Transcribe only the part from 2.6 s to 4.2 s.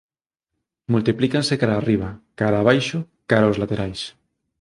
abaixo, cara aos laterais...